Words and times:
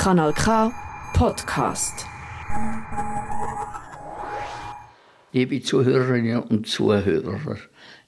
Kanal 0.00 0.32
K 0.32 0.72
Podcast. 1.12 2.06
Liebe 5.32 5.60
Zuhörerinnen 5.60 6.42
und 6.44 6.66
Zuhörer, 6.66 7.58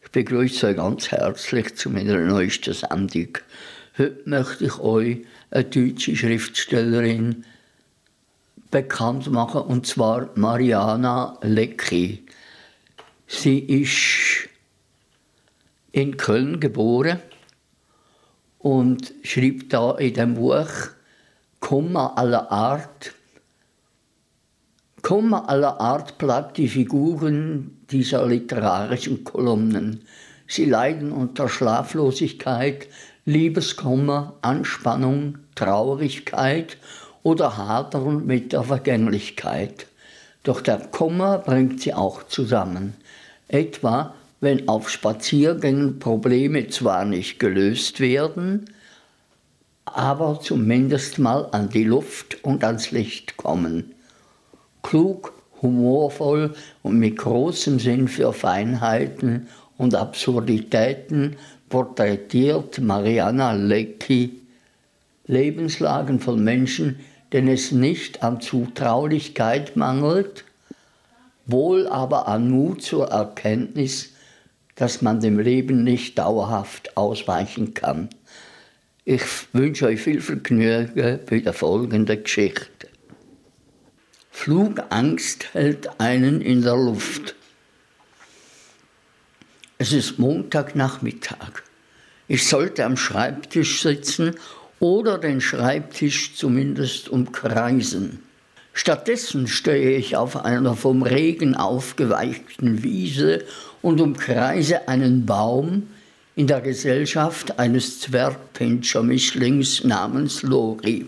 ich 0.02 0.10
begrüße 0.10 0.68
euch 0.68 0.76
ganz 0.76 1.10
herzlich 1.10 1.76
zu 1.76 1.90
meiner 1.90 2.16
neuesten 2.16 2.72
Sendung. 2.72 3.36
Heute 3.98 4.22
möchte 4.24 4.64
ich 4.64 4.78
euch 4.78 5.18
eine 5.51 5.65
deutsche 5.65 6.17
Schriftstellerin 6.17 7.44
bekannt 8.71 9.31
machen, 9.31 9.61
und 9.61 9.87
zwar 9.87 10.31
Mariana 10.35 11.37
Lecki. 11.43 12.24
Sie 13.27 13.59
ist 13.59 14.49
in 15.90 16.16
Köln 16.16 16.59
geboren 16.59 17.20
und 18.61 19.12
schreibt 19.24 19.74
da 19.74 19.98
in 19.98 20.15
dem 20.15 20.34
Buch 20.37 20.70
Kummer 21.62 22.18
aller 22.18 22.50
Art. 22.50 23.14
Kummer 25.00 25.48
aller 25.48 25.80
Art 25.80 26.18
plagt 26.18 26.58
die 26.58 26.68
Figuren 26.68 27.78
dieser 27.90 28.26
literarischen 28.26 29.22
Kolumnen. 29.22 30.02
Sie 30.48 30.64
leiden 30.64 31.12
unter 31.12 31.48
Schlaflosigkeit, 31.48 32.88
Liebeskummer, 33.24 34.34
Anspannung, 34.42 35.38
Traurigkeit 35.54 36.76
oder 37.22 37.56
hadern 37.56 38.26
mit 38.26 38.52
der 38.52 38.64
Vergänglichkeit. 38.64 39.86
Doch 40.42 40.60
der 40.60 40.78
Kummer 40.78 41.38
bringt 41.38 41.80
sie 41.80 41.94
auch 41.94 42.24
zusammen. 42.24 42.94
Etwa, 43.46 44.14
wenn 44.40 44.68
auf 44.68 44.90
Spaziergängen 44.90 46.00
Probleme 46.00 46.66
zwar 46.66 47.04
nicht 47.04 47.38
gelöst 47.38 48.00
werden, 48.00 48.66
aber 49.95 50.41
zumindest 50.41 51.19
mal 51.19 51.48
an 51.52 51.69
die 51.69 51.84
Luft 51.84 52.42
und 52.45 52.64
ans 52.64 52.91
Licht 52.91 53.36
kommen. 53.36 53.94
Klug, 54.83 55.33
humorvoll 55.61 56.55
und 56.83 56.98
mit 56.98 57.19
großem 57.19 57.78
Sinn 57.78 58.08
für 58.08 58.33
Feinheiten 58.33 59.48
und 59.78 59.94
Absurditäten 59.94 61.36
porträtiert 61.69 62.81
Mariana 62.81 63.53
Lecki 63.53 64.42
Lebenslagen 65.27 66.20
von 66.20 66.42
Menschen, 66.42 67.00
denen 67.33 67.48
es 67.48 67.72
nicht 67.72 68.22
an 68.22 68.41
Zutraulichkeit 68.41 69.77
mangelt, 69.77 70.44
wohl 71.47 71.86
aber 71.86 72.28
an 72.28 72.50
Mut 72.50 72.83
zur 72.83 73.09
Erkenntnis, 73.09 74.11
dass 74.75 75.00
man 75.00 75.20
dem 75.20 75.38
Leben 75.38 75.84
nicht 75.84 76.19
dauerhaft 76.19 76.97
ausweichen 76.97 77.72
kann. 77.72 78.09
Ich 79.05 79.22
wünsche 79.53 79.86
euch 79.86 80.00
viel 80.00 80.20
Vergnügen 80.20 81.19
bei 81.28 81.41
der 81.41 81.53
folgenden 81.53 82.22
Geschichte. 82.22 82.89
Flugangst 84.31 85.53
hält 85.55 86.00
einen 86.00 86.41
in 86.41 86.62
der 86.62 86.77
Luft. 86.77 87.34
Es 89.78 89.92
ist 89.92 90.20
Montagnachmittag. 90.20 91.62
Ich 92.28 92.47
sollte 92.47 92.84
am 92.84 92.97
Schreibtisch 92.97 93.83
sitzen 93.83 94.36
oder 94.78 95.19
den 95.19 95.41
Schreibtisch 95.41 96.37
zumindest 96.37 97.09
umkreisen. 97.09 98.20
Stattdessen 98.72 99.48
stehe 99.48 99.97
ich 99.97 100.16
auf 100.16 100.44
einer 100.44 100.77
vom 100.77 101.03
Regen 101.03 101.56
aufgeweichten 101.56 102.84
Wiese 102.84 103.44
und 103.83 104.00
umkreise 104.00 104.87
einen 104.87 105.27
Baum 105.27 105.89
in 106.34 106.47
der 106.47 106.62
Gesellschaft 106.62 107.58
eines 107.58 108.00
Zwergpinscher-Mischlings 108.00 109.84
namens 109.84 110.42
Lori. 110.42 111.06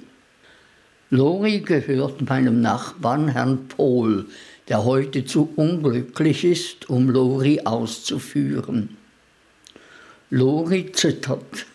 Lori 1.11 1.61
gehört 1.61 2.29
meinem 2.29 2.61
Nachbarn 2.61 3.29
Herrn 3.29 3.69
Pohl, 3.69 4.27
der 4.69 4.85
heute 4.85 5.25
zu 5.25 5.51
unglücklich 5.57 6.45
ist, 6.45 6.91
um 6.91 7.09
Lori 7.09 7.61
auszuführen. 7.65 8.97
Lori 10.29 10.93
zittert. 10.93 11.67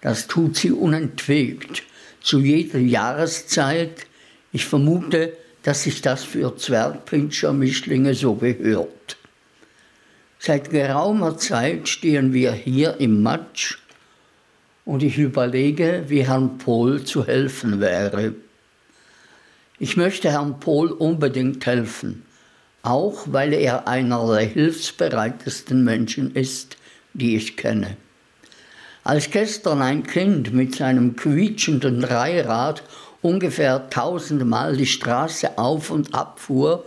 Das 0.00 0.26
tut 0.26 0.56
sie 0.56 0.72
unentwegt, 0.72 1.82
zu 2.22 2.40
jeder 2.40 2.78
Jahreszeit. 2.78 4.06
Ich 4.52 4.64
vermute, 4.64 5.36
dass 5.64 5.82
sich 5.82 6.00
das 6.00 6.24
für 6.24 6.56
Zwergpinscher-Mischlinge 6.56 8.14
so 8.14 8.34
gehört. 8.36 9.17
Seit 10.40 10.70
geraumer 10.70 11.36
Zeit 11.36 11.88
stehen 11.88 12.32
wir 12.32 12.52
hier 12.52 13.00
im 13.00 13.22
Matsch 13.22 13.78
und 14.84 15.02
ich 15.02 15.18
überlege, 15.18 16.04
wie 16.06 16.26
Herrn 16.26 16.58
Pohl 16.58 17.02
zu 17.04 17.26
helfen 17.26 17.80
wäre. 17.80 18.34
Ich 19.80 19.96
möchte 19.96 20.30
Herrn 20.30 20.60
Pohl 20.60 20.92
unbedingt 20.92 21.66
helfen, 21.66 22.24
auch 22.82 23.24
weil 23.26 23.52
er 23.52 23.88
einer 23.88 24.26
der 24.32 24.46
hilfsbereitesten 24.46 25.82
Menschen 25.82 26.34
ist, 26.34 26.76
die 27.14 27.36
ich 27.36 27.56
kenne. 27.56 27.96
Als 29.02 29.30
gestern 29.30 29.82
ein 29.82 30.04
Kind 30.04 30.52
mit 30.52 30.76
seinem 30.76 31.16
quietschenden 31.16 32.00
Dreirad 32.00 32.84
ungefähr 33.22 33.90
tausendmal 33.90 34.76
die 34.76 34.86
Straße 34.86 35.58
auf 35.58 35.90
und 35.90 36.14
ab 36.14 36.38
fuhr 36.38 36.84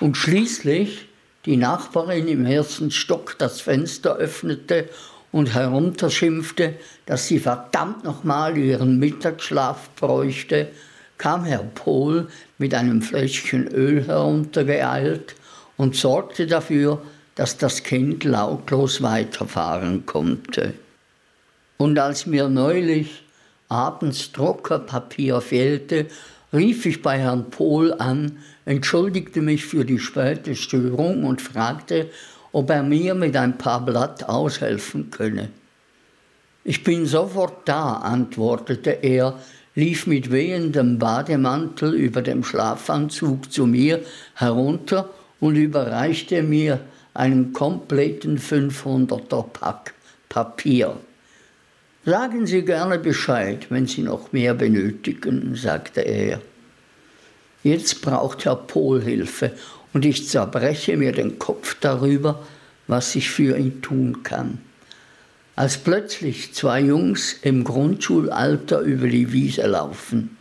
und 0.00 0.16
schließlich 0.16 1.08
die 1.44 1.56
Nachbarin 1.56 2.28
im 2.28 2.46
ersten 2.46 2.90
Stock 2.90 3.36
das 3.38 3.60
Fenster 3.60 4.16
öffnete 4.16 4.88
und 5.32 5.54
herunterschimpfte, 5.54 6.74
dass 7.06 7.26
sie 7.26 7.38
verdammt 7.38 8.04
nochmal 8.04 8.56
ihren 8.56 8.98
Mittagsschlaf 8.98 9.90
bräuchte, 9.96 10.68
kam 11.18 11.44
Herr 11.44 11.64
Pohl 11.74 12.28
mit 12.58 12.74
einem 12.74 13.02
Fläschchen 13.02 13.68
Öl 13.68 14.06
heruntergeeilt 14.06 15.34
und 15.76 15.96
sorgte 15.96 16.46
dafür, 16.46 17.02
dass 17.34 17.56
das 17.56 17.82
Kind 17.82 18.24
lautlos 18.24 19.02
weiterfahren 19.02 20.04
konnte. 20.04 20.74
Und 21.78 21.98
als 21.98 22.26
mir 22.26 22.48
neulich 22.48 23.24
abends 23.68 24.32
Druckerpapier 24.32 25.40
fehlte, 25.40 26.06
rief 26.52 26.84
ich 26.86 27.02
bei 27.02 27.18
Herrn 27.18 27.50
Pohl 27.50 27.94
an, 27.94 28.38
entschuldigte 28.64 29.42
mich 29.42 29.64
für 29.64 29.84
die 29.84 29.98
späte 29.98 30.54
Störung 30.54 31.24
und 31.24 31.42
fragte, 31.42 32.10
ob 32.52 32.70
er 32.70 32.82
mir 32.82 33.14
mit 33.14 33.36
ein 33.36 33.58
paar 33.58 33.84
Blatt 33.84 34.24
aushelfen 34.24 35.10
könne. 35.10 35.48
Ich 36.64 36.84
bin 36.84 37.06
sofort 37.06 37.66
da, 37.68 37.94
antwortete 37.94 38.90
er, 39.02 39.38
lief 39.74 40.06
mit 40.06 40.30
wehendem 40.30 40.98
Bademantel 40.98 41.94
über 41.94 42.22
dem 42.22 42.44
Schlafanzug 42.44 43.50
zu 43.50 43.66
mir 43.66 44.02
herunter 44.34 45.10
und 45.40 45.56
überreichte 45.56 46.42
mir 46.42 46.80
einen 47.14 47.52
kompletten 47.52 48.38
500er 48.38 49.42
Pack 49.52 49.94
Papier. 50.28 50.96
Sagen 52.04 52.46
Sie 52.46 52.62
gerne 52.62 52.98
Bescheid, 52.98 53.66
wenn 53.70 53.86
Sie 53.86 54.02
noch 54.02 54.32
mehr 54.32 54.54
benötigen, 54.54 55.54
sagte 55.54 56.00
er. 56.00 56.40
Jetzt 57.62 58.02
braucht 58.02 58.44
Herr 58.44 58.56
Pohl 58.56 59.02
Hilfe 59.02 59.52
und 59.92 60.04
ich 60.04 60.28
zerbreche 60.28 60.96
mir 60.96 61.12
den 61.12 61.38
Kopf 61.38 61.76
darüber, 61.80 62.44
was 62.88 63.14
ich 63.14 63.30
für 63.30 63.56
ihn 63.56 63.82
tun 63.82 64.22
kann. 64.24 64.58
Als 65.54 65.78
plötzlich 65.78 66.54
zwei 66.54 66.80
Jungs 66.80 67.34
im 67.42 67.62
Grundschulalter 67.62 68.80
über 68.80 69.06
die 69.06 69.32
Wiese 69.32 69.66
laufen. 69.66 70.36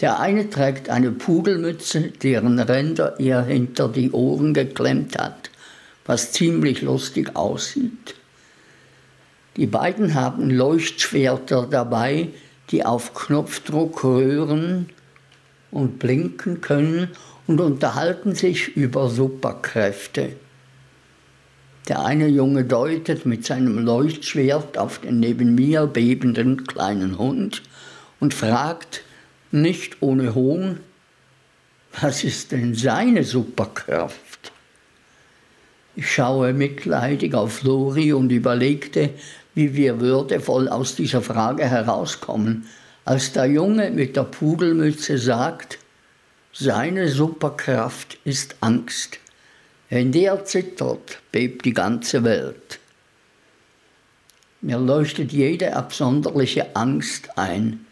Der 0.00 0.18
eine 0.18 0.50
trägt 0.50 0.88
eine 0.88 1.12
Pudelmütze, 1.12 2.10
deren 2.22 2.58
Ränder 2.58 3.20
er 3.20 3.44
hinter 3.44 3.88
die 3.88 4.10
Ohren 4.10 4.54
geklemmt 4.54 5.16
hat, 5.16 5.50
was 6.04 6.32
ziemlich 6.32 6.82
lustig 6.82 7.36
aussieht. 7.36 8.16
Die 9.56 9.66
beiden 9.66 10.14
haben 10.14 10.50
Leuchtschwerter 10.50 11.68
dabei, 11.70 12.30
die 12.70 12.84
auf 12.84 13.14
Knopfdruck 13.14 14.02
röhren 14.02 14.88
und 15.74 15.98
blinken 15.98 16.60
können 16.60 17.08
und 17.46 17.60
unterhalten 17.60 18.34
sich 18.34 18.76
über 18.76 19.10
Superkräfte. 19.10 20.36
Der 21.88 22.02
eine 22.02 22.28
Junge 22.28 22.64
deutet 22.64 23.26
mit 23.26 23.44
seinem 23.44 23.78
Leuchtschwert 23.78 24.78
auf 24.78 25.00
den 25.00 25.20
neben 25.20 25.54
mir 25.54 25.86
bebenden 25.86 26.66
kleinen 26.66 27.18
Hund 27.18 27.62
und 28.20 28.32
fragt, 28.32 29.02
nicht 29.50 29.98
ohne 30.00 30.34
Hohn, 30.34 30.80
was 32.00 32.24
ist 32.24 32.52
denn 32.52 32.74
seine 32.74 33.22
Superkraft? 33.22 34.52
Ich 35.96 36.10
schaue 36.10 36.52
mitleidig 36.52 37.34
auf 37.34 37.62
Lori 37.62 38.12
und 38.12 38.32
überlegte, 38.32 39.10
wie 39.54 39.74
wir 39.74 40.00
würdevoll 40.00 40.68
aus 40.68 40.96
dieser 40.96 41.20
Frage 41.20 41.64
herauskommen, 41.64 42.66
als 43.04 43.32
der 43.32 43.46
Junge 43.46 43.90
mit 43.90 44.16
der 44.16 44.24
Pudelmütze 44.24 45.18
sagt, 45.18 45.78
seine 46.52 47.08
Superkraft 47.08 48.18
ist 48.24 48.56
Angst. 48.60 49.18
Wenn 49.90 50.12
der 50.12 50.44
zittert, 50.44 51.20
bebt 51.30 51.64
die 51.64 51.74
ganze 51.74 52.24
Welt. 52.24 52.78
Mir 54.60 54.78
leuchtet 54.78 55.32
jede 55.32 55.76
absonderliche 55.76 56.74
Angst 56.74 57.36
ein. 57.36 57.84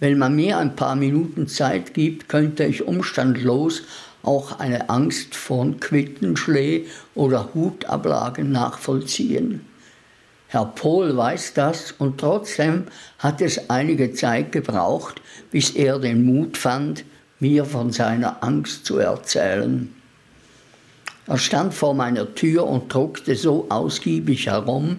Wenn 0.00 0.18
man 0.18 0.36
mir 0.36 0.58
ein 0.58 0.76
paar 0.76 0.94
Minuten 0.94 1.48
Zeit 1.48 1.94
gibt, 1.94 2.28
könnte 2.28 2.64
ich 2.64 2.86
umstandlos 2.86 3.82
auch 4.22 4.58
eine 4.58 4.90
Angst 4.90 5.34
vor 5.34 5.66
Quittenschlee 5.80 6.86
oder 7.14 7.54
Hutablagen 7.54 8.52
nachvollziehen. 8.52 9.64
Herr 10.50 10.64
Pohl 10.64 11.14
weiß 11.14 11.52
das 11.54 11.92
und 11.92 12.18
trotzdem 12.18 12.84
hat 13.18 13.42
es 13.42 13.68
einige 13.68 14.14
Zeit 14.14 14.50
gebraucht, 14.50 15.20
bis 15.50 15.70
er 15.70 15.98
den 15.98 16.24
Mut 16.24 16.56
fand, 16.56 17.04
mir 17.38 17.66
von 17.66 17.92
seiner 17.92 18.42
Angst 18.42 18.86
zu 18.86 18.96
erzählen. 18.96 19.94
Er 21.26 21.36
stand 21.36 21.74
vor 21.74 21.92
meiner 21.92 22.34
Tür 22.34 22.66
und 22.66 22.92
druckte 22.92 23.36
so 23.36 23.66
ausgiebig 23.68 24.46
herum, 24.46 24.98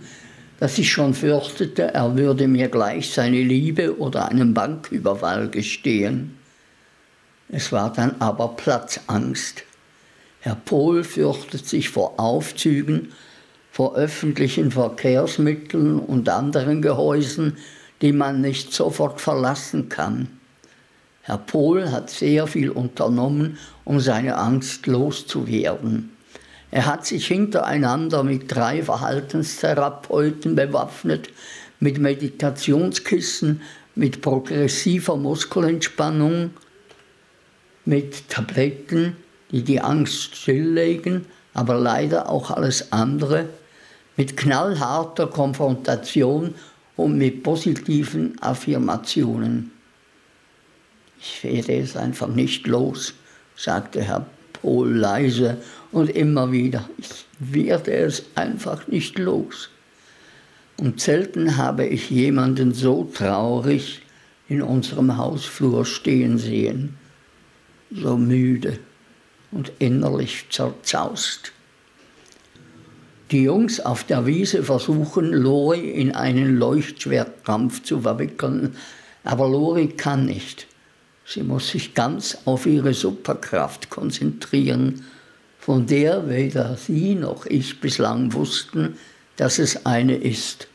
dass 0.60 0.78
ich 0.78 0.92
schon 0.92 1.16
fürchtete, 1.16 1.96
er 1.96 2.16
würde 2.16 2.48
mir 2.48 2.68
gleich 2.68 3.12
seine 3.12 3.42
Liebe 3.42 3.98
oder 3.98 4.30
einen 4.30 4.54
Banküberfall 4.54 5.50
gestehen. 5.50 6.38
Es 7.50 7.72
war 7.72 7.92
dann 7.92 8.18
aber 8.20 8.50
Platzangst. 8.50 9.64
Herr 10.42 10.56
Pohl 10.56 11.04
fürchtet 11.04 11.68
sich 11.68 11.90
vor 11.90 12.20
Aufzügen, 12.20 13.12
vor 13.72 13.96
öffentlichen 13.96 14.72
Verkehrsmitteln 14.72 16.00
und 16.00 16.30
anderen 16.30 16.82
Gehäusen, 16.82 17.58
die 18.02 18.12
man 18.14 18.42
nicht 18.42 18.74
sofort 18.74 19.22
verlassen 19.22 19.90
kann. 19.90 20.28
Herr 21.22 21.38
Pohl 21.38 21.92
hat 21.92 22.10
sehr 22.10 22.48
viel 22.48 22.72
unternommen, 22.72 23.58
um 23.86 24.00
seine 24.00 24.38
Angst 24.38 24.88
loszuwerden. 24.88 26.12
Er 26.72 26.86
hat 26.86 27.06
sich 27.06 27.28
hintereinander 27.28 28.24
mit 28.24 28.54
drei 28.54 28.84
Verhaltenstherapeuten 28.84 30.56
bewaffnet, 30.56 31.30
mit 31.80 32.00
Meditationskissen, 32.00 33.62
mit 33.96 34.22
progressiver 34.22 35.18
Muskelentspannung, 35.18 36.52
mit 37.86 38.30
Tabletten, 38.30 39.16
die 39.52 39.64
die 39.64 39.82
Angst 39.82 40.36
stilllegen, 40.36 41.26
aber 41.54 41.76
leider 41.76 42.30
auch 42.30 42.52
alles 42.52 42.92
andere, 42.92 43.50
mit 44.20 44.36
knallharter 44.36 45.28
Konfrontation 45.28 46.54
und 46.98 47.18
mit 47.18 47.42
positiven 47.42 48.38
Affirmationen. 48.42 49.72
Ich 51.22 51.42
werde 51.46 51.78
es 51.78 51.96
einfach 51.96 52.28
nicht 52.28 52.68
los, 52.68 53.14
sagte 53.56 54.02
Herr 54.02 54.26
Pohl 54.52 54.90
leise 54.90 55.62
und 55.94 56.10
immer 56.10 56.52
wieder. 56.52 56.90
Ich 56.98 57.28
werde 57.40 57.94
es 57.94 58.26
einfach 58.36 58.88
nicht 58.88 59.18
los. 59.18 59.70
Und 60.76 61.00
selten 61.00 61.56
habe 61.56 61.86
ich 61.86 62.10
jemanden 62.10 62.74
so 62.74 63.06
traurig 63.06 64.02
in 64.50 64.62
unserem 64.62 65.16
Hausflur 65.16 65.86
stehen 65.86 66.38
sehen, 66.38 66.98
so 67.90 68.18
müde 68.18 68.80
und 69.52 69.72
innerlich 69.80 70.48
zerzaust. 70.50 71.54
Die 73.32 73.44
Jungs 73.44 73.80
auf 73.80 74.06
der 74.06 74.26
Wiese 74.26 74.64
versuchen, 74.64 75.32
Lori 75.32 75.92
in 75.92 76.16
einen 76.16 76.58
Leuchtschwertkampf 76.58 77.84
zu 77.84 78.02
verwickeln, 78.02 78.76
aber 79.24 79.48
Lori 79.48 79.90
kann 79.90 80.26
nicht. 80.26 80.66
Sie 81.26 81.44
muss 81.44 81.70
sich 81.70 81.94
ganz 81.94 82.40
auf 82.46 82.66
ihre 82.66 82.96
Superkraft 82.96 83.92
konzentrieren, 83.92 85.06
von 85.60 85.86
der 85.86 86.28
weder 86.28 86.76
sie 86.76 87.14
noch 87.14 87.46
ich 87.46 87.80
bislang 87.80 88.34
wussten, 88.34 88.98
dass 89.36 89.60
es 89.60 89.86
eine 89.86 90.16
ist. 90.16 90.68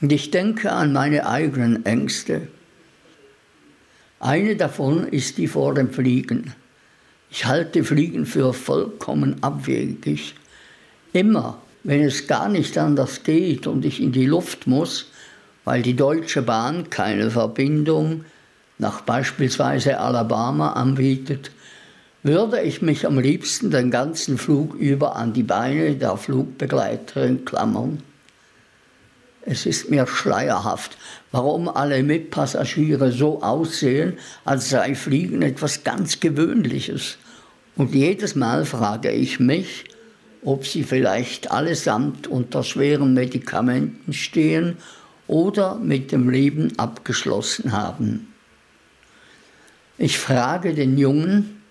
Und 0.00 0.12
ich 0.12 0.30
denke 0.30 0.70
an 0.70 0.92
meine 0.92 1.26
eigenen 1.26 1.84
Ängste. 1.84 2.46
Eine 4.20 4.54
davon 4.54 5.08
ist 5.08 5.38
die 5.38 5.48
vor 5.48 5.74
dem 5.74 5.90
Fliegen. 5.90 6.54
Ich 7.30 7.46
halte 7.46 7.82
Fliegen 7.82 8.26
für 8.26 8.52
vollkommen 8.52 9.42
abwegig. 9.42 10.34
Immer, 11.12 11.61
wenn 11.84 12.02
es 12.02 12.26
gar 12.26 12.48
nicht 12.48 12.78
anders 12.78 13.22
geht 13.24 13.66
und 13.66 13.84
ich 13.84 14.00
in 14.00 14.12
die 14.12 14.26
Luft 14.26 14.66
muss, 14.66 15.06
weil 15.64 15.82
die 15.82 15.96
Deutsche 15.96 16.42
Bahn 16.42 16.90
keine 16.90 17.30
Verbindung 17.30 18.24
nach 18.78 19.02
beispielsweise 19.02 19.98
Alabama 19.98 20.72
anbietet, 20.72 21.50
würde 22.22 22.60
ich 22.60 22.82
mich 22.82 23.06
am 23.06 23.18
liebsten 23.18 23.70
den 23.70 23.90
ganzen 23.90 24.38
Flug 24.38 24.74
über 24.74 25.16
an 25.16 25.32
die 25.32 25.42
Beine 25.42 25.94
der 25.94 26.16
Flugbegleiterin 26.16 27.44
klammern. 27.44 28.02
Es 29.44 29.66
ist 29.66 29.90
mir 29.90 30.06
schleierhaft, 30.06 30.96
warum 31.32 31.68
alle 31.68 32.04
Mitpassagiere 32.04 33.10
so 33.10 33.42
aussehen, 33.42 34.18
als 34.44 34.70
sei 34.70 34.94
Fliegen 34.94 35.42
etwas 35.42 35.82
ganz 35.82 36.20
Gewöhnliches. 36.20 37.18
Und 37.74 37.92
jedes 37.92 38.36
Mal 38.36 38.64
frage 38.64 39.10
ich 39.10 39.40
mich, 39.40 39.84
ob 40.44 40.66
sie 40.66 40.82
vielleicht 40.82 41.50
allesamt 41.50 42.26
unter 42.26 42.64
schweren 42.64 43.14
Medikamenten 43.14 44.12
stehen 44.12 44.76
oder 45.28 45.76
mit 45.76 46.12
dem 46.12 46.28
Leben 46.28 46.78
abgeschlossen 46.78 47.72
haben. 47.72 48.32
Ich 49.98 50.18
frage 50.18 50.74
den 50.74 50.98
Jungen, 50.98 51.62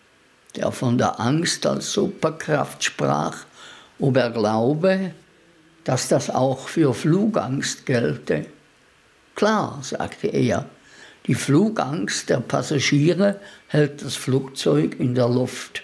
der 0.55 0.71
von 0.71 0.97
der 0.97 1.19
Angst 1.19 1.65
als 1.65 1.91
Superkraft 1.91 2.83
sprach, 2.83 3.45
ob 3.99 4.17
er 4.17 4.29
glaube, 4.29 5.13
dass 5.83 6.07
das 6.07 6.29
auch 6.29 6.67
für 6.67 6.93
Flugangst 6.93 7.85
gelte. 7.85 8.45
Klar, 9.35 9.79
sagte 9.81 10.27
er, 10.27 10.65
die 11.27 11.35
Flugangst 11.35 12.29
der 12.29 12.39
Passagiere 12.39 13.39
hält 13.67 14.03
das 14.03 14.15
Flugzeug 14.15 14.99
in 14.99 15.13
der 15.13 15.29
Luft. 15.29 15.83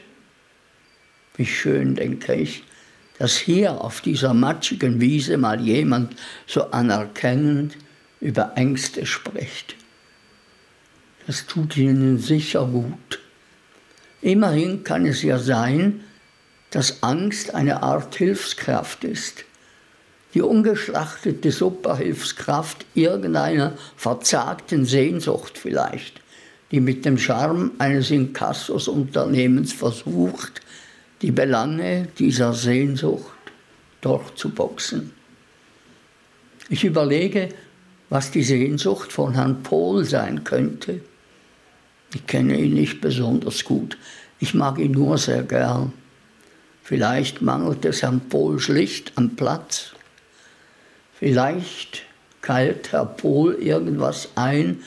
Wie 1.35 1.45
schön, 1.45 1.95
denke 1.95 2.33
ich, 2.33 2.63
dass 3.19 3.37
hier 3.37 3.81
auf 3.81 4.01
dieser 4.01 4.33
matschigen 4.33 5.01
Wiese 5.01 5.37
mal 5.37 5.59
jemand 5.59 6.15
so 6.45 6.71
anerkennend 6.71 7.77
über 8.19 8.53
Ängste 8.55 9.05
spricht. 9.05 9.75
Das 11.25 11.45
tut 11.45 11.75
ihnen 11.77 12.19
sicher 12.19 12.65
gut. 12.65 13.19
Immerhin 14.21 14.83
kann 14.83 15.05
es 15.05 15.21
ja 15.23 15.39
sein, 15.39 16.01
dass 16.71 17.03
Angst 17.03 17.53
eine 17.53 17.83
Art 17.83 18.15
Hilfskraft 18.15 19.03
ist. 19.03 19.45
Die 20.33 20.41
ungeschlachtete 20.41 21.51
Superhilfskraft 21.51 22.85
irgendeiner 22.93 23.73
verzagten 23.95 24.85
Sehnsucht 24.85 25.57
vielleicht, 25.57 26.21
die 26.71 26.79
mit 26.79 27.05
dem 27.05 27.17
Charme 27.17 27.71
eines 27.77 28.11
Inkassos-Unternehmens 28.11 29.73
versucht, 29.73 30.61
die 31.21 31.31
Belange 31.31 32.07
dieser 32.19 32.53
Sehnsucht 32.53 33.31
durchzuboxen. 34.01 35.11
Ich 36.69 36.83
überlege, 36.83 37.49
was 38.09 38.31
die 38.31 38.43
Sehnsucht 38.43 39.11
von 39.11 39.33
Herrn 39.33 39.63
Pohl 39.63 40.05
sein 40.05 40.43
könnte. 40.43 41.01
Ich 42.13 42.25
kenne 42.25 42.57
ihn 42.57 42.73
nicht 42.73 43.01
besonders 43.01 43.63
gut. 43.63 43.97
Ich 44.39 44.53
mag 44.53 44.77
ihn 44.79 44.91
nur 44.91 45.17
sehr 45.17 45.43
gern. 45.43 45.93
Vielleicht 46.83 47.41
mangelt 47.41 47.83
es 47.83 48.01
Herrn 48.01 48.21
Pohl 48.29 48.59
schlicht 48.59 49.13
am 49.15 49.35
Platz. 49.35 49.93
Vielleicht 51.13 52.03
keilt 52.41 52.91
Herr 52.91 53.05
Pohl 53.05 53.55
irgendwas 53.55 54.29
ein. 54.35 54.83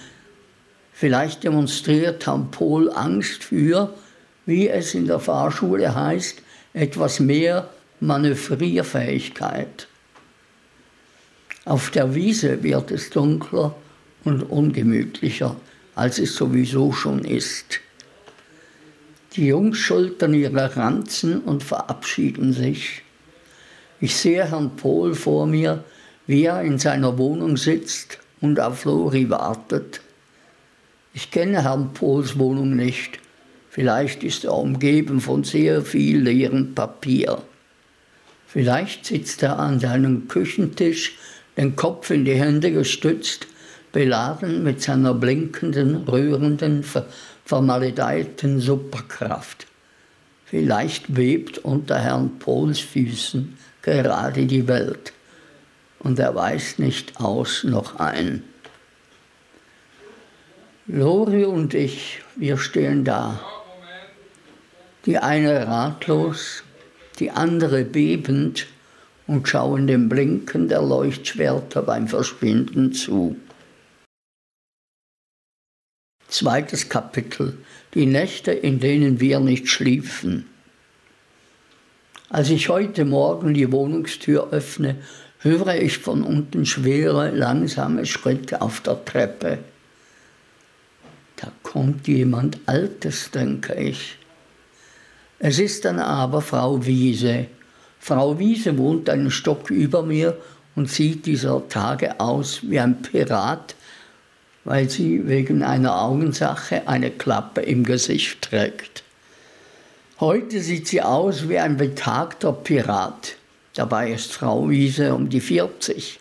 Vielleicht 0.92 1.44
demonstriert 1.44 2.26
Herr 2.26 2.38
Pohl 2.50 2.90
Angst 2.90 3.44
für, 3.44 3.92
wie 4.50 4.68
es 4.68 4.94
in 4.94 5.06
der 5.06 5.20
Fahrschule 5.20 5.94
heißt, 5.94 6.42
etwas 6.74 7.20
mehr 7.20 7.70
Manövrierfähigkeit. 8.00 9.86
Auf 11.64 11.90
der 11.90 12.14
Wiese 12.14 12.62
wird 12.62 12.90
es 12.90 13.10
dunkler 13.10 13.74
und 14.24 14.42
ungemütlicher 14.42 15.56
als 15.94 16.18
es 16.18 16.34
sowieso 16.34 16.92
schon 16.92 17.24
ist. 17.24 17.80
Die 19.34 19.46
Jungs 19.46 19.78
schultern 19.78 20.34
ihre 20.34 20.74
Ranzen 20.74 21.40
und 21.42 21.62
verabschieden 21.62 22.52
sich. 22.52 23.02
Ich 24.00 24.16
sehe 24.16 24.50
Herrn 24.50 24.76
Pohl 24.76 25.14
vor 25.14 25.46
mir, 25.46 25.84
wie 26.26 26.44
er 26.44 26.62
in 26.62 26.78
seiner 26.78 27.18
Wohnung 27.18 27.56
sitzt 27.56 28.18
und 28.40 28.58
auf 28.58 28.84
Lori 28.86 29.28
wartet. 29.28 30.00
Ich 31.12 31.30
kenne 31.30 31.64
Herrn 31.64 31.92
Pohls 31.92 32.38
Wohnung 32.38 32.74
nicht. 32.76 33.18
Vielleicht 33.70 34.24
ist 34.24 34.44
er 34.44 34.54
umgeben 34.54 35.20
von 35.20 35.44
sehr 35.44 35.82
viel 35.82 36.20
leerem 36.20 36.74
Papier. 36.74 37.40
Vielleicht 38.46 39.06
sitzt 39.06 39.42
er 39.42 39.58
an 39.58 39.78
seinem 39.78 40.26
Küchentisch, 40.28 41.16
den 41.56 41.76
Kopf 41.76 42.10
in 42.10 42.24
die 42.24 42.34
Hände 42.34 42.72
gestützt 42.72 43.46
beladen 43.92 44.62
mit 44.62 44.82
seiner 44.82 45.14
blinkenden, 45.14 46.08
rührenden, 46.08 46.84
vermaledeiten 47.44 48.60
Superkraft. 48.60 49.66
Vielleicht 50.44 51.16
webt 51.16 51.58
unter 51.58 51.98
Herrn 51.98 52.38
Pohls 52.38 52.80
Füßen 52.80 53.56
gerade 53.82 54.46
die 54.46 54.66
Welt 54.68 55.12
und 56.00 56.18
er 56.18 56.34
weiß 56.34 56.78
nicht 56.78 57.20
aus 57.20 57.64
noch 57.64 57.96
ein. 57.96 58.42
Lori 60.86 61.44
und 61.44 61.74
ich, 61.74 62.22
wir 62.34 62.58
stehen 62.58 63.04
da. 63.04 63.40
Die 65.06 65.18
eine 65.18 65.66
ratlos, 65.66 66.62
die 67.18 67.30
andere 67.30 67.84
bebend 67.84 68.66
und 69.26 69.48
schauen 69.48 69.86
dem 69.86 70.08
Blinken 70.08 70.68
der 70.68 70.82
Leuchtschwerter 70.82 71.82
beim 71.82 72.08
Verschwinden 72.08 72.92
zu. 72.92 73.36
Zweites 76.28 76.88
Kapitel. 76.88 77.58
Die 77.94 78.06
Nächte, 78.06 78.52
in 78.52 78.78
denen 78.78 79.18
wir 79.20 79.40
nicht 79.40 79.68
schliefen. 79.68 80.46
Als 82.28 82.50
ich 82.50 82.68
heute 82.68 83.04
Morgen 83.04 83.54
die 83.54 83.72
Wohnungstür 83.72 84.52
öffne, 84.52 84.96
höre 85.40 85.74
ich 85.74 85.98
von 85.98 86.22
unten 86.22 86.66
schwere, 86.66 87.30
langsame 87.30 88.06
Schritte 88.06 88.62
auf 88.62 88.80
der 88.80 89.04
Treppe. 89.04 89.58
Da 91.36 91.50
kommt 91.64 92.06
jemand 92.06 92.58
Altes, 92.66 93.32
denke 93.32 93.74
ich. 93.74 94.19
Es 95.42 95.58
ist 95.58 95.86
dann 95.86 95.98
aber 95.98 96.42
Frau 96.42 96.84
Wiese. 96.84 97.46
Frau 97.98 98.38
Wiese 98.38 98.76
wohnt 98.76 99.08
einen 99.08 99.30
Stock 99.30 99.70
über 99.70 100.02
mir 100.02 100.36
und 100.76 100.90
sieht 100.90 101.24
dieser 101.24 101.66
Tage 101.66 102.20
aus 102.20 102.60
wie 102.62 102.78
ein 102.78 103.00
Pirat, 103.00 103.74
weil 104.64 104.90
sie 104.90 105.26
wegen 105.26 105.62
einer 105.62 105.98
Augensache 106.02 106.86
eine 106.86 107.10
Klappe 107.10 107.62
im 107.62 107.84
Gesicht 107.84 108.42
trägt. 108.42 109.02
Heute 110.20 110.60
sieht 110.60 110.88
sie 110.88 111.00
aus 111.00 111.48
wie 111.48 111.58
ein 111.58 111.78
betagter 111.78 112.52
Pirat. 112.52 113.36
Dabei 113.74 114.12
ist 114.12 114.34
Frau 114.34 114.68
Wiese 114.68 115.14
um 115.14 115.30
die 115.30 115.40
40. 115.40 116.20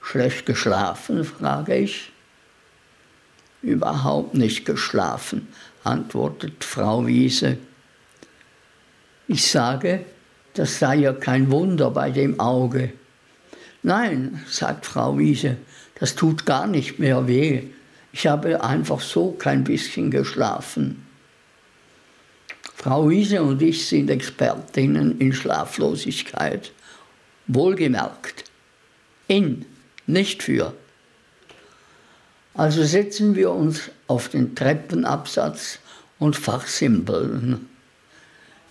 Schlecht 0.00 0.46
geschlafen, 0.46 1.24
frage 1.26 1.76
ich. 1.76 2.10
Überhaupt 3.60 4.32
nicht 4.32 4.64
geschlafen, 4.64 5.48
antwortet 5.82 6.64
Frau 6.64 7.06
Wiese. 7.06 7.58
Ich 9.26 9.50
sage, 9.50 10.04
das 10.54 10.78
sei 10.78 10.96
ja 10.96 11.12
kein 11.12 11.50
Wunder 11.50 11.90
bei 11.90 12.10
dem 12.10 12.38
Auge. 12.38 12.92
Nein, 13.82 14.42
sagt 14.48 14.86
Frau 14.86 15.18
Wiese, 15.18 15.56
das 15.98 16.14
tut 16.14 16.46
gar 16.46 16.66
nicht 16.66 16.98
mehr 16.98 17.26
weh. 17.26 17.64
Ich 18.12 18.26
habe 18.26 18.62
einfach 18.62 19.00
so 19.00 19.32
kein 19.32 19.64
bisschen 19.64 20.10
geschlafen. 20.10 21.04
Frau 22.74 23.08
Wiese 23.08 23.42
und 23.42 23.62
ich 23.62 23.86
sind 23.88 24.10
Expertinnen 24.10 25.18
in 25.18 25.32
Schlaflosigkeit. 25.32 26.72
Wohlgemerkt. 27.46 28.44
In, 29.26 29.64
nicht 30.06 30.42
für. 30.42 30.74
Also 32.52 32.84
setzen 32.84 33.34
wir 33.34 33.50
uns 33.50 33.90
auf 34.06 34.28
den 34.28 34.54
Treppenabsatz 34.54 35.78
und 36.18 36.36
fachsimpeln. 36.36 37.68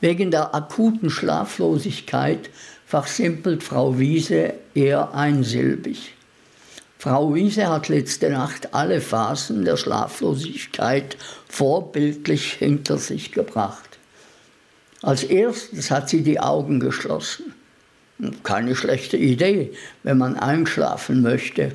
Wegen 0.03 0.31
der 0.31 0.53
akuten 0.53 1.10
Schlaflosigkeit 1.10 2.50
fachsimpelt 2.86 3.63
Frau 3.63 3.98
Wiese 4.00 4.53
eher 4.75 5.13
einsilbig. 5.13 6.13
Frau 7.00 7.33
Wiese 7.33 7.69
hat 7.69 7.88
letzte 7.88 8.29
Nacht 8.29 8.74
alle 8.74 9.00
Phasen 9.00 9.63
der 9.63 9.77
Schlaflosigkeit 9.77 11.15
vorbildlich 11.48 12.51
hinter 12.51 12.98
sich 12.98 13.31
gebracht. 13.31 13.98
Als 15.01 15.24
erstes 15.24 15.89
hat 15.89 16.10
sie 16.10 16.22
die 16.22 16.41
Augen 16.41 16.81
geschlossen. 16.81 17.53
Keine 18.43 18.75
schlechte 18.75 19.15
Idee, 19.15 19.72
wenn 20.03 20.17
man 20.17 20.36
einschlafen 20.36 21.22
möchte. 21.22 21.72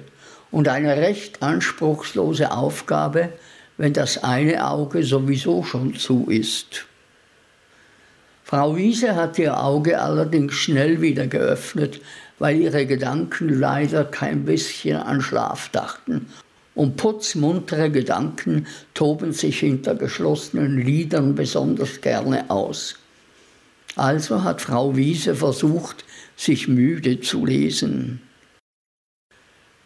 Und 0.50 0.68
eine 0.68 0.98
recht 0.98 1.42
anspruchslose 1.42 2.52
Aufgabe, 2.52 3.30
wenn 3.78 3.94
das 3.94 4.22
eine 4.22 4.68
Auge 4.68 5.02
sowieso 5.02 5.64
schon 5.64 5.94
zu 5.96 6.26
ist. 6.28 6.87
Frau 8.50 8.76
Wiese 8.76 9.14
hat 9.14 9.38
ihr 9.38 9.62
Auge 9.62 10.00
allerdings 10.00 10.54
schnell 10.54 11.02
wieder 11.02 11.26
geöffnet, 11.26 12.00
weil 12.38 12.58
ihre 12.58 12.86
Gedanken 12.86 13.50
leider 13.50 14.06
kein 14.06 14.46
bisschen 14.46 14.96
an 14.96 15.20
Schlaf 15.20 15.68
dachten. 15.68 16.30
Und 16.74 16.96
putzmuntere 16.96 17.90
Gedanken 17.90 18.66
toben 18.94 19.34
sich 19.34 19.60
hinter 19.60 19.94
geschlossenen 19.96 20.78
Lidern 20.78 21.34
besonders 21.34 22.00
gerne 22.00 22.48
aus. 22.48 22.94
Also 23.96 24.42
hat 24.42 24.62
Frau 24.62 24.96
Wiese 24.96 25.34
versucht, 25.34 26.06
sich 26.34 26.68
müde 26.68 27.20
zu 27.20 27.44
lesen. 27.44 28.22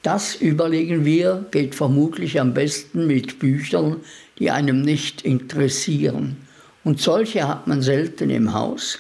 Das 0.05 0.37
überlegen 0.37 1.05
wir, 1.05 1.47
geht 1.51 1.75
vermutlich 1.75 2.41
am 2.41 2.55
besten 2.55 3.09
mit 3.09 3.41
Büchern, 3.41 3.97
die 4.39 4.53
einem 4.53 4.83
nicht 4.83 5.23
interessieren 5.23 6.37
und 6.85 7.01
solche 7.01 7.47
hat 7.47 7.67
man 7.67 7.83
selten 7.83 8.31
im 8.31 8.55
Haus. 8.55 8.99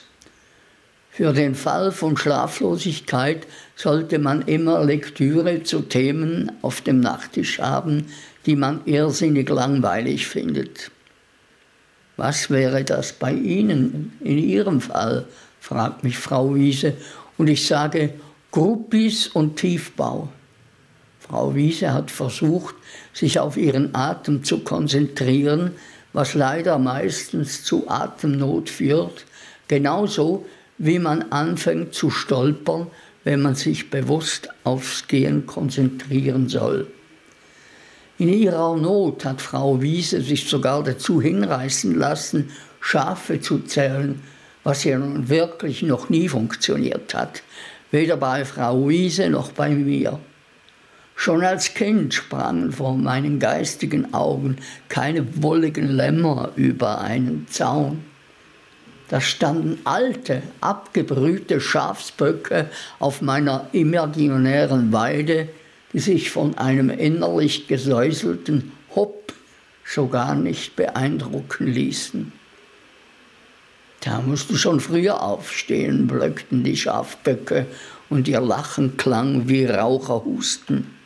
Für 1.10 1.32
den 1.32 1.54
Fall 1.54 1.92
von 1.92 2.16
Schlaflosigkeit 2.16 3.46
sollte 3.76 4.18
man 4.18 4.42
immer 4.42 4.82
Lektüre 4.84 5.62
zu 5.62 5.82
Themen 5.82 6.50
auf 6.62 6.80
dem 6.80 7.00
Nachttisch 7.00 7.58
haben, 7.58 8.06
die 8.46 8.56
man 8.56 8.80
irrsinnig 8.86 9.48
langweilig 9.48 10.26
findet. 10.26 10.90
Was 12.16 12.50
wäre 12.50 12.84
das 12.84 13.12
bei 13.12 13.32
Ihnen 13.32 14.12
in 14.20 14.38
Ihrem 14.38 14.80
Fall? 14.80 15.26
fragt 15.60 16.02
mich 16.02 16.18
Frau 16.18 16.54
Wiese. 16.54 16.94
Und 17.36 17.48
ich 17.48 17.66
sage 17.66 18.14
Gruppis 18.50 19.28
und 19.28 19.56
Tiefbau. 19.56 20.28
Frau 21.20 21.54
Wiese 21.54 21.92
hat 21.92 22.10
versucht, 22.10 22.74
sich 23.12 23.38
auf 23.38 23.56
ihren 23.56 23.94
Atem 23.94 24.44
zu 24.44 24.58
konzentrieren, 24.60 25.72
was 26.12 26.34
leider 26.34 26.78
meistens 26.78 27.64
zu 27.64 27.88
Atemnot 27.88 28.68
führt, 28.68 29.24
genauso 29.68 30.44
wie 30.78 30.98
man 30.98 31.30
anfängt 31.30 31.94
zu 31.94 32.10
stolpern, 32.10 32.88
wenn 33.24 33.40
man 33.40 33.54
sich 33.54 33.90
bewusst 33.90 34.48
aufs 34.64 35.06
Gehen 35.06 35.46
konzentrieren 35.46 36.48
soll. 36.48 36.88
In 38.18 38.28
ihrer 38.28 38.76
Not 38.76 39.24
hat 39.24 39.40
Frau 39.40 39.80
Wiese 39.80 40.20
sich 40.20 40.48
sogar 40.48 40.82
dazu 40.82 41.20
hinreißen 41.20 41.94
lassen, 41.94 42.50
Schafe 42.80 43.40
zu 43.40 43.60
zählen, 43.60 44.20
was 44.64 44.84
ja 44.84 44.98
nun 44.98 45.28
wirklich 45.28 45.82
noch 45.82 46.08
nie 46.08 46.28
funktioniert 46.28 47.14
hat, 47.14 47.42
weder 47.90 48.16
bei 48.16 48.44
Frau 48.44 48.88
Wiese 48.88 49.28
noch 49.28 49.52
bei 49.52 49.70
mir. 49.70 50.18
Schon 51.22 51.44
als 51.44 51.74
Kind 51.74 52.12
sprangen 52.14 52.72
vor 52.72 52.96
meinen 52.96 53.38
geistigen 53.38 54.12
Augen 54.12 54.56
keine 54.88 55.40
wolligen 55.40 55.86
Lämmer 55.86 56.50
über 56.56 57.00
einen 57.00 57.46
Zaun. 57.48 58.02
Da 59.08 59.20
standen 59.20 59.78
alte, 59.84 60.42
abgebrühte 60.60 61.60
Schafsböcke 61.60 62.68
auf 62.98 63.22
meiner 63.22 63.68
imaginären 63.70 64.92
Weide, 64.92 65.48
die 65.92 66.00
sich 66.00 66.32
von 66.32 66.58
einem 66.58 66.90
innerlich 66.90 67.68
gesäuselten 67.68 68.72
Hopp 68.96 69.32
so 69.84 70.08
gar 70.08 70.34
nicht 70.34 70.74
beeindrucken 70.74 71.68
ließen. 71.68 72.32
Da 74.00 74.20
musst 74.22 74.50
du 74.50 74.56
schon 74.56 74.80
früher 74.80 75.22
aufstehen, 75.22 76.08
blöckten 76.08 76.64
die 76.64 76.76
Schafböcke, 76.76 77.66
und 78.10 78.26
ihr 78.26 78.40
Lachen 78.40 78.96
klang 78.96 79.48
wie 79.48 79.66
Raucherhusten. 79.66 81.00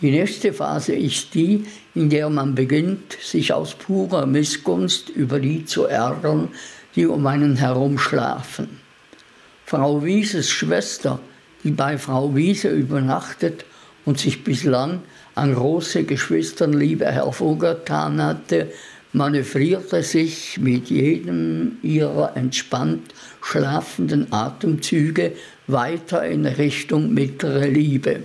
Die 0.00 0.10
nächste 0.10 0.52
Phase 0.52 0.94
ist 0.94 1.34
die, 1.34 1.64
in 1.94 2.10
der 2.10 2.28
man 2.28 2.54
beginnt, 2.54 3.16
sich 3.20 3.52
aus 3.52 3.74
purer 3.74 4.26
Missgunst 4.26 5.08
über 5.10 5.38
die 5.38 5.64
zu 5.64 5.84
ärgern, 5.84 6.48
die 6.96 7.06
um 7.06 7.26
einen 7.26 7.56
herum 7.56 7.98
schlafen. 7.98 8.80
Frau 9.64 10.04
Wieses 10.04 10.50
Schwester, 10.50 11.20
die 11.62 11.70
bei 11.70 11.96
Frau 11.98 12.34
Wiese 12.34 12.68
übernachtet 12.68 13.64
und 14.04 14.18
sich 14.18 14.42
bislang 14.42 15.02
an 15.34 15.54
große 15.54 16.04
Geschwisternliebe 16.04 17.06
hervorgetan 17.06 18.20
hatte, 18.20 18.72
manövrierte 19.12 20.02
sich 20.02 20.58
mit 20.58 20.90
jedem 20.90 21.78
ihrer 21.82 22.36
entspannt 22.36 23.14
schlafenden 23.42 24.32
Atemzüge 24.32 25.32
weiter 25.66 26.24
in 26.26 26.46
Richtung 26.46 27.12
mittlere 27.14 27.66
Liebe 27.66 28.20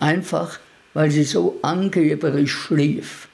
einfach 0.00 0.58
weil 0.94 1.10
sie 1.10 1.24
so 1.24 1.58
angeberisch 1.62 2.52
schlief. 2.52 3.28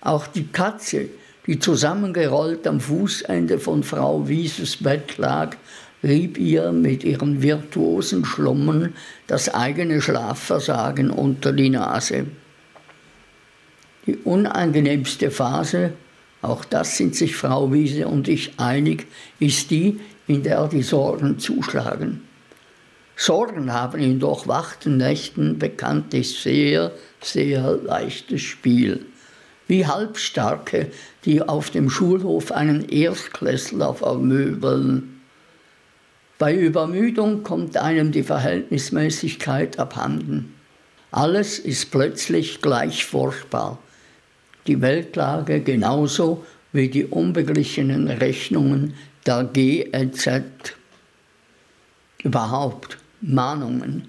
Auch 0.00 0.26
die 0.26 0.46
Katze, 0.46 1.08
die 1.46 1.58
zusammengerollt 1.58 2.66
am 2.66 2.80
Fußende 2.80 3.58
von 3.58 3.82
Frau 3.82 4.28
Wieses 4.28 4.76
Bett 4.76 5.18
lag, 5.18 5.56
rieb 6.02 6.38
ihr 6.38 6.72
mit 6.72 7.02
ihren 7.02 7.42
virtuosen 7.42 8.24
Schlummern 8.24 8.94
das 9.26 9.52
eigene 9.52 10.00
Schlafversagen 10.02 11.10
unter 11.10 11.52
die 11.52 11.70
Nase. 11.70 12.26
Die 14.06 14.16
unangenehmste 14.16 15.30
Phase, 15.30 15.94
auch 16.42 16.64
das 16.66 16.98
sind 16.98 17.16
sich 17.16 17.36
Frau 17.36 17.72
Wiese 17.72 18.06
und 18.06 18.28
ich 18.28 18.52
einig, 18.58 19.06
ist 19.40 19.70
die, 19.70 19.98
in 20.26 20.42
der 20.42 20.68
die 20.68 20.82
Sorgen 20.82 21.38
zuschlagen. 21.38 22.22
Sorgen 23.16 23.72
haben 23.72 24.00
in 24.00 24.18
durchwachten 24.18 24.96
Nächten 24.96 25.58
bekanntlich 25.58 26.40
sehr, 26.40 26.92
sehr 27.20 27.78
leichtes 27.82 28.42
Spiel. 28.42 29.06
Wie 29.68 29.86
Halbstarke, 29.86 30.90
die 31.24 31.40
auf 31.40 31.70
dem 31.70 31.88
Schulhof 31.88 32.52
einen 32.52 32.88
Erstklässler 32.88 33.94
vermöbeln. 33.94 35.20
Bei 36.38 36.54
Übermüdung 36.54 37.44
kommt 37.44 37.76
einem 37.76 38.10
die 38.10 38.24
Verhältnismäßigkeit 38.24 39.78
abhanden. 39.78 40.54
Alles 41.12 41.60
ist 41.60 41.92
plötzlich 41.92 42.60
gleich 42.60 43.06
furchtbar. 43.06 43.78
Die 44.66 44.80
Weltlage 44.82 45.60
genauso 45.60 46.44
wie 46.72 46.88
die 46.88 47.04
unbeglichenen 47.04 48.08
Rechnungen 48.08 48.94
der 49.24 49.44
GEZ. 49.44 50.42
Überhaupt 52.24 52.98
Mahnungen. 53.26 54.08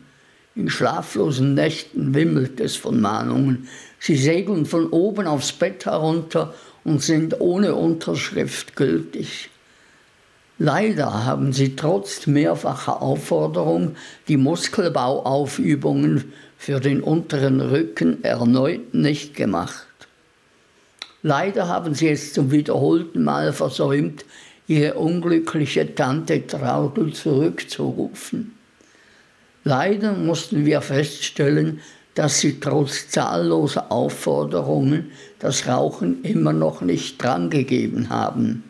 In 0.55 0.69
schlaflosen 0.69 1.53
Nächten 1.53 2.13
wimmelt 2.13 2.60
es 2.60 2.75
von 2.75 3.01
Mahnungen. 3.01 3.67
Sie 4.00 4.15
segeln 4.15 4.65
von 4.65 4.88
oben 4.88 5.27
aufs 5.27 5.51
Bett 5.51 5.86
herunter 5.86 6.53
und 6.84 7.01
sind 7.01 7.39
ohne 7.41 7.75
Unterschrift 7.75 8.75
gültig. 8.75 9.50
Leider 10.57 11.25
haben 11.25 11.51
sie 11.51 11.75
trotz 11.75 12.27
mehrfacher 12.27 13.01
Aufforderung 13.01 13.95
die 14.29 14.38
Muskelbauaufübungen 14.38 16.31
für 16.57 16.79
den 16.79 17.01
unteren 17.01 17.60
Rücken 17.60 18.24
erneut 18.24 18.93
nicht 18.93 19.36
gemacht. 19.36 19.86
Leider 21.24 21.67
haben 21.67 21.93
sie 21.93 22.07
es 22.07 22.34
zum 22.34 22.51
wiederholten 22.51 23.24
Mal 23.24 23.51
versäumt, 23.51 24.24
ihre 24.67 24.93
unglückliche 24.93 25.93
Tante 25.93 26.48
Traudel 26.48 27.13
zurückzurufen. 27.13 28.55
Leider 29.67 30.13
mussten 30.13 30.63
wir 30.67 30.79
feststellen, 30.81 31.81
dass 32.13 32.39
sie 32.39 32.60
trotz 32.60 33.10
zahlloser 33.10 33.91
Aufforderungen 33.91 35.12
das 35.39 35.67
Rauchen 35.67 36.24
immer 36.24 36.53
noch 36.53 36.81
nicht 36.81 37.22
drangegeben 37.22 38.10
haben. 38.10 38.63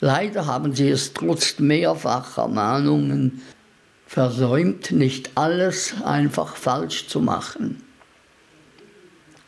Leider 0.00 0.44
haben 0.44 0.74
sie 0.74 0.90
es 0.90 1.14
trotz 1.14 1.58
mehrfacher 1.58 2.48
Mahnungen 2.48 3.40
versäumt, 4.06 4.92
nicht 4.92 5.30
alles 5.36 5.94
einfach 6.04 6.56
falsch 6.56 7.08
zu 7.08 7.20
machen. 7.20 7.82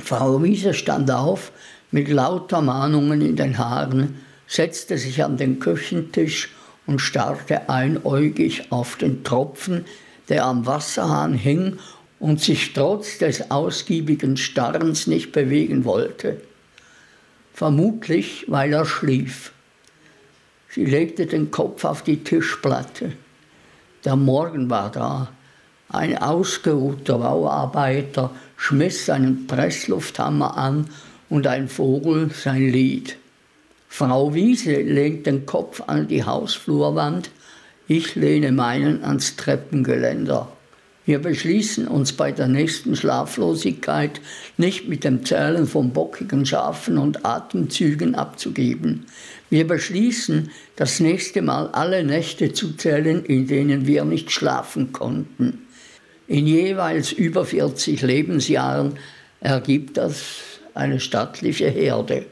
Frau 0.02 0.42
Wiese 0.42 0.73
stand 0.73 1.11
auf, 1.11 1.52
mit 1.90 2.09
lauter 2.09 2.62
Mahnungen 2.62 3.20
in 3.20 3.37
den 3.37 3.59
Haaren, 3.59 4.20
setzte 4.47 4.97
sich 4.97 5.23
an 5.23 5.37
den 5.37 5.59
Küchentisch 5.59 6.49
und 6.87 6.99
starrte 6.99 7.68
einäugig 7.68 8.73
auf 8.73 8.97
den 8.97 9.23
Tropfen, 9.23 9.85
der 10.30 10.46
am 10.46 10.64
Wasserhahn 10.64 11.34
hing 11.34 11.78
und 12.18 12.40
sich 12.40 12.72
trotz 12.72 13.18
des 13.18 13.50
ausgiebigen 13.50 14.38
Starrens 14.38 15.06
nicht 15.06 15.32
bewegen 15.32 15.84
wollte. 15.84 16.40
Vermutlich, 17.52 18.46
weil 18.49 18.72
er 18.72 18.87
schlief. 18.87 19.52
Sie 20.70 20.84
legte 20.84 21.26
den 21.26 21.50
Kopf 21.50 21.84
auf 21.84 22.02
die 22.02 22.22
Tischplatte. 22.22 23.12
Der 24.04 24.16
Morgen 24.16 24.70
war 24.70 24.90
da. 24.90 25.32
Ein 25.88 26.16
ausgeruhter 26.16 27.18
Bauarbeiter 27.18 28.30
schmiss 28.56 29.06
seinen 29.06 29.49
Presslufthammer 29.49 30.56
an 30.56 30.88
und 31.28 31.49
ein 31.49 31.68
Vogel 31.68 32.30
sein 32.30 32.70
Lied. 32.70 33.16
Frau 33.88 34.32
Wiese 34.32 34.80
lehnt 34.80 35.26
den 35.26 35.46
Kopf 35.46 35.82
an 35.84 36.06
die 36.06 36.22
Hausflurwand, 36.22 37.30
ich 37.90 38.14
lehne 38.14 38.52
meinen 38.52 39.02
ans 39.02 39.35
Treppengeländer. 39.35 40.47
Wir 41.06 41.18
beschließen 41.18 41.88
uns 41.88 42.12
bei 42.12 42.30
der 42.30 42.47
nächsten 42.47 42.94
Schlaflosigkeit 42.94 44.20
nicht 44.56 44.88
mit 44.88 45.02
dem 45.02 45.25
Zählen 45.25 45.66
von 45.66 45.92
bockigen 45.92 46.47
Schafen 46.47 46.99
und 46.99 47.26
Atemzügen 47.26 48.15
abzugeben. 48.15 49.06
Wir 49.49 49.67
beschließen, 49.67 50.52
das 50.76 51.00
nächste 51.00 51.43
Mal 51.43 51.67
alle 51.73 52.04
Nächte 52.04 52.52
zu 52.52 52.76
zählen, 52.76 53.25
in 53.25 53.49
denen 53.49 53.88
wir 53.88 54.04
nicht 54.04 54.30
schlafen 54.30 54.93
konnten. 54.93 55.67
In 56.28 56.47
jeweils 56.47 57.10
über 57.10 57.45
40 57.45 58.02
Lebensjahren 58.02 59.00
ergibt 59.41 59.97
das 59.97 60.60
eine 60.75 61.00
stattliche 61.00 61.69
Herde. 61.69 62.26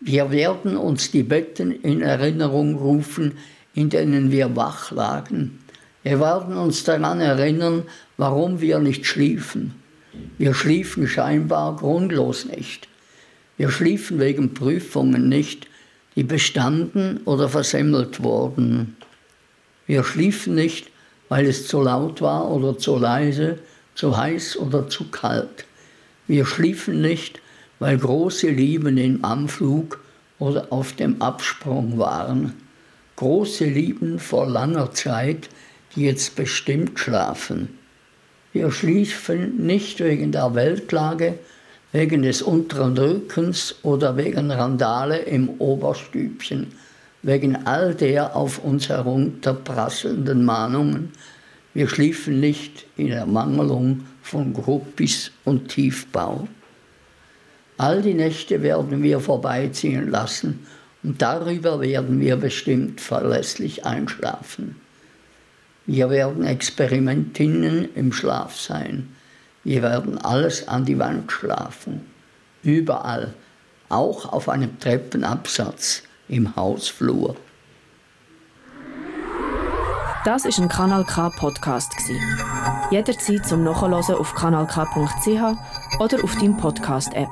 Wir 0.00 0.30
werden 0.30 0.78
uns 0.78 1.10
die 1.10 1.22
Betten 1.22 1.70
in 1.70 2.00
Erinnerung 2.00 2.76
rufen, 2.76 3.36
in 3.74 3.90
denen 3.90 4.30
wir 4.30 4.54
wach 4.56 4.90
lagen. 4.90 5.58
Wir 6.02 6.20
werden 6.20 6.56
uns 6.56 6.84
daran 6.84 7.20
erinnern, 7.20 7.84
warum 8.16 8.60
wir 8.60 8.78
nicht 8.78 9.06
schliefen. 9.06 9.74
Wir 10.38 10.54
schliefen 10.54 11.08
scheinbar 11.08 11.76
grundlos 11.76 12.44
nicht. 12.44 12.88
Wir 13.56 13.70
schliefen 13.70 14.20
wegen 14.20 14.54
Prüfungen 14.54 15.28
nicht, 15.28 15.66
die 16.16 16.24
bestanden 16.24 17.20
oder 17.24 17.48
versemmelt 17.48 18.22
wurden. 18.22 18.96
Wir 19.86 20.04
schliefen 20.04 20.54
nicht, 20.54 20.90
weil 21.28 21.46
es 21.46 21.66
zu 21.66 21.80
laut 21.80 22.20
war 22.20 22.50
oder 22.50 22.78
zu 22.78 22.96
leise, 22.96 23.58
zu 23.94 24.16
heiß 24.16 24.56
oder 24.58 24.88
zu 24.88 25.08
kalt. 25.10 25.64
Wir 26.26 26.46
schliefen 26.46 27.00
nicht, 27.00 27.40
weil 27.78 27.98
große 27.98 28.48
Lieben 28.48 28.98
im 28.98 29.24
Anflug 29.24 30.00
oder 30.38 30.66
auf 30.70 30.92
dem 30.92 31.20
Absprung 31.20 31.98
waren. 31.98 32.54
Große 33.16 33.64
Lieben 33.64 34.18
vor 34.18 34.46
langer 34.46 34.92
Zeit, 34.92 35.48
die 35.94 36.02
jetzt 36.02 36.34
bestimmt 36.34 36.98
schlafen. 36.98 37.78
Wir 38.52 38.72
schliefen 38.72 39.64
nicht 39.64 40.00
wegen 40.00 40.32
der 40.32 40.54
Weltlage, 40.56 41.38
wegen 41.92 42.22
des 42.22 42.42
unteren 42.42 42.98
Rückens 42.98 43.76
oder 43.84 44.16
wegen 44.16 44.50
Randale 44.50 45.18
im 45.18 45.48
Oberstübchen, 45.60 46.72
wegen 47.22 47.66
all 47.66 47.94
der 47.94 48.34
auf 48.34 48.58
uns 48.58 48.88
herunterprasselnden 48.88 50.44
Mahnungen. 50.44 51.12
Wir 51.72 51.88
schliefen 51.88 52.40
nicht 52.40 52.86
in 52.96 53.12
Ermangelung 53.12 54.06
von 54.22 54.52
Gruppis 54.52 55.30
und 55.44 55.68
Tiefbau. 55.68 56.48
All 57.76 58.02
die 58.02 58.14
Nächte 58.14 58.62
werden 58.62 59.04
wir 59.04 59.20
vorbeiziehen 59.20 60.10
lassen 60.10 60.66
und 61.04 61.20
darüber 61.20 61.80
werden 61.80 62.18
wir 62.18 62.36
bestimmt 62.36 63.00
verlässlich 63.00 63.84
einschlafen. 63.84 64.80
Wir 65.86 66.08
werden 66.08 66.44
Experimentinnen 66.46 67.94
im 67.94 68.12
Schlaf 68.12 68.58
sein. 68.58 69.14
Wir 69.64 69.82
werden 69.82 70.16
alles 70.18 70.66
an 70.66 70.86
die 70.86 70.98
Wand 70.98 71.30
schlafen. 71.30 72.00
Überall. 72.62 73.34
Auch 73.90 74.32
auf 74.32 74.48
einem 74.48 74.80
Treppenabsatz 74.80 76.04
im 76.28 76.56
Hausflur. 76.56 77.36
Das 80.24 80.46
ist 80.46 80.58
ein 80.58 80.70
Kanal 80.70 81.04
K 81.04 81.28
Podcast 81.28 81.92
Jederzeit 82.90 83.46
zum 83.46 83.62
Nachhören 83.62 83.92
auf 83.92 84.34
kanalk.ch 84.34 86.00
oder 86.00 86.24
auf 86.24 86.34
deinem 86.36 86.56
Podcast 86.56 87.12
App. 87.12 87.28